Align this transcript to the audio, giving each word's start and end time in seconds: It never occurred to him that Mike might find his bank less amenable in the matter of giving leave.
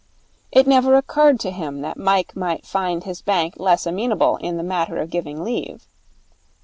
It 0.51 0.65
never 0.65 0.95
occurred 0.95 1.39
to 1.41 1.51
him 1.51 1.81
that 1.81 1.95
Mike 1.95 2.35
might 2.35 2.65
find 2.65 3.03
his 3.03 3.21
bank 3.21 3.53
less 3.59 3.85
amenable 3.85 4.37
in 4.37 4.57
the 4.57 4.63
matter 4.63 4.97
of 4.97 5.11
giving 5.11 5.43
leave. 5.43 5.85